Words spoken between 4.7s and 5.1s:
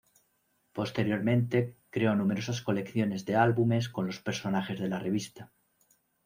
de la